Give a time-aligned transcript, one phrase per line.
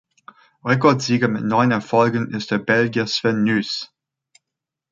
[0.65, 3.93] Rekordsieger mit neun Erfolgen ist der Belgier Sven Nys.